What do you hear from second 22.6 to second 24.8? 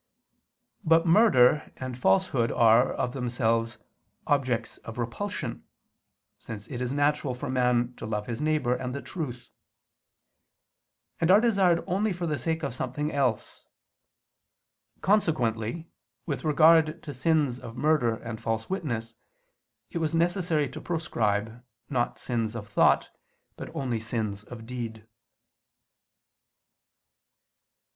thought, but only sins of